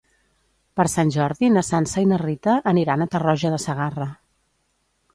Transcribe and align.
Per 0.79 0.85
Sant 0.93 1.11
Jordi 1.17 1.51
na 1.59 1.63
Sança 1.69 2.03
i 2.05 2.09
na 2.13 2.21
Rita 2.23 2.57
aniran 2.75 3.07
a 3.07 3.11
Tarroja 3.15 3.55
de 3.57 3.63
Segarra. 3.69 4.13